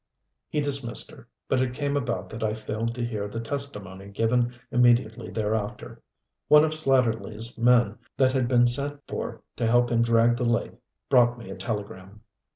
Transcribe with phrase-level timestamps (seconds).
[0.49, 4.55] He dismissed her, but it came about that I failed to hear the testimony given
[4.71, 6.01] immediately thereafter.
[6.47, 10.73] One of Slatterly's men that had been sent for to help him drag the lake
[11.07, 12.21] brought me in a telegram.